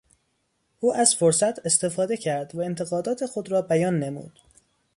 او 0.79 0.95
از 0.95 1.15
فرصت 1.15 1.65
استفاده 1.65 2.17
کرد 2.17 2.55
و 2.55 2.59
انتقادات 2.61 3.25
خود 3.25 3.51
را 3.51 3.61
بیان 3.61 3.99
نمود. 3.99 4.39